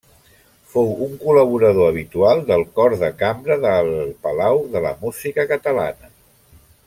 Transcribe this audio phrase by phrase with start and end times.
[0.69, 3.91] Fou un col·laborador habitual del Cor de Cambra del
[4.25, 6.11] Palau de la Música Catalana.